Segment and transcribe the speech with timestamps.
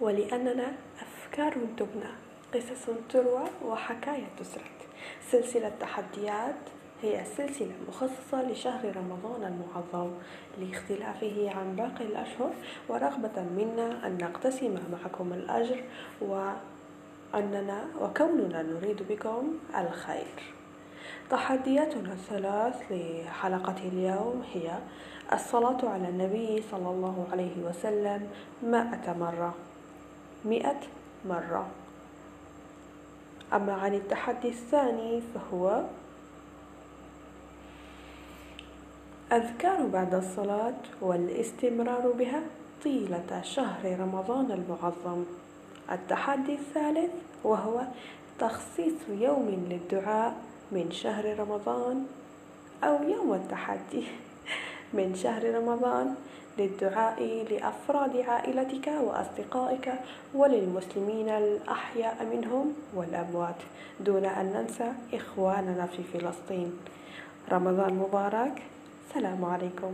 [0.00, 0.72] ولأننا
[1.02, 2.10] أفكار تبنى
[2.54, 4.78] قصص تروى وحكاية تسرد.
[5.30, 6.54] سلسلة تحديات
[7.02, 10.10] هي سلسلة مخصصة لشهر رمضان المعظم
[10.58, 12.52] لاختلافه عن باقي الأشهر
[12.88, 15.84] ورغبة منا أن نقتسم معكم الأجر
[16.20, 20.54] وأننا وكوننا نريد بكم الخير.
[21.30, 24.78] تحدياتنا الثلاث لحلقة اليوم هي
[25.32, 28.30] الصلاة على النبي صلى الله عليه وسلم
[28.62, 29.54] مائة مرة.
[30.44, 30.80] مئة
[31.28, 31.66] مرة.
[33.52, 35.84] أما عن التحدي الثاني فهو
[39.32, 42.42] أذكار بعد الصلاة والاستمرار بها
[42.84, 45.24] طيلة شهر رمضان المعظم.
[45.92, 47.10] التحدي الثالث
[47.44, 47.82] وهو
[48.38, 50.36] تخصيص يوم للدعاء
[50.72, 52.06] من شهر رمضان
[52.84, 54.04] أو يوم التحدي
[54.96, 56.14] من شهر رمضان
[56.58, 59.94] للدعاء لأفراد عائلتك وأصدقائك
[60.34, 63.60] وللمسلمين الأحياء منهم والأموات
[64.00, 66.78] دون أن ننسى إخواننا في فلسطين.
[67.52, 68.62] رمضان مبارك.
[69.08, 69.92] السلام عليكم.